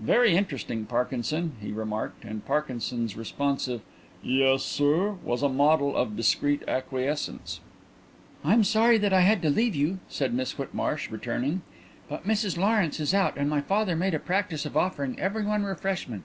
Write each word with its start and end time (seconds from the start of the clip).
"Very 0.00 0.34
interesting, 0.34 0.86
Parkinson," 0.86 1.52
he 1.60 1.72
remarked, 1.72 2.24
and 2.24 2.42
Parkinson's 2.42 3.18
responsive 3.18 3.82
"Yes, 4.22 4.62
sir" 4.62 5.16
was 5.22 5.42
a 5.42 5.50
model 5.50 5.94
of 5.94 6.16
discreet 6.16 6.62
acquiescence. 6.66 7.60
"I 8.42 8.54
am 8.54 8.64
sorry 8.64 8.96
that 8.96 9.12
I 9.12 9.20
had 9.20 9.42
to 9.42 9.50
leave 9.50 9.74
you," 9.74 9.98
said 10.08 10.32
Miss 10.32 10.52
Whitmarsh, 10.56 11.10
returning, 11.10 11.60
"but 12.08 12.26
Mrs 12.26 12.56
Lawrence 12.56 12.98
is 12.98 13.12
out 13.12 13.36
and 13.36 13.50
my 13.50 13.60
father 13.60 13.94
made 13.94 14.14
a 14.14 14.18
practice 14.18 14.64
of 14.64 14.74
offering 14.74 15.20
everyone 15.20 15.64
refreshment." 15.64 16.24